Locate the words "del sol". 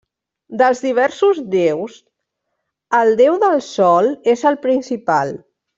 3.47-4.13